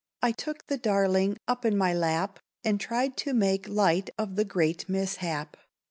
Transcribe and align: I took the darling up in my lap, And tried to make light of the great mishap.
I 0.23 0.31
took 0.31 0.65
the 0.65 0.79
darling 0.79 1.37
up 1.47 1.63
in 1.63 1.77
my 1.77 1.93
lap, 1.93 2.39
And 2.63 2.79
tried 2.81 3.15
to 3.17 3.35
make 3.35 3.69
light 3.69 4.09
of 4.17 4.35
the 4.35 4.43
great 4.45 4.89
mishap. 4.89 5.55